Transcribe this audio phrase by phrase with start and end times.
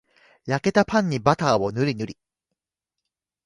[0.45, 2.17] 焼けたパンにバターぬりぬり